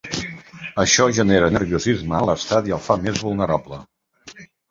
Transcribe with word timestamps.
Això 0.83 1.05
genera 1.17 1.49
nerviosisme 1.57 2.17
en 2.21 2.25
l’estat 2.29 2.71
i 2.71 2.75
el 2.79 2.83
fa 2.87 2.99
més 3.05 3.23
vulnerable. 3.27 3.83